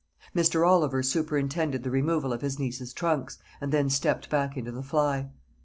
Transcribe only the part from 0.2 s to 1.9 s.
Mr. Oliver superintended